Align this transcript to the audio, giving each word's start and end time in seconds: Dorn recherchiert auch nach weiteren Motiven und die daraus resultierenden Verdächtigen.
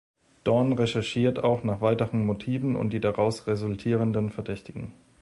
Dorn 0.45 0.73
recherchiert 0.73 1.43
auch 1.43 1.63
nach 1.63 1.79
weiteren 1.79 2.25
Motiven 2.25 2.75
und 2.75 2.91
die 2.91 2.99
daraus 2.99 3.45
resultierenden 3.45 4.31
Verdächtigen. 4.31 4.93